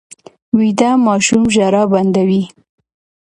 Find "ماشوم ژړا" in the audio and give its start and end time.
1.05-1.83